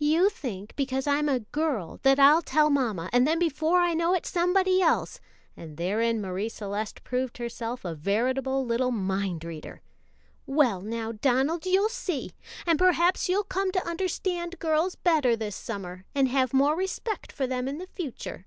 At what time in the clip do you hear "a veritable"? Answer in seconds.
7.84-8.66